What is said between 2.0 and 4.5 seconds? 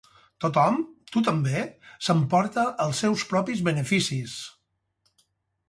s'emporta els seus propis beneficis.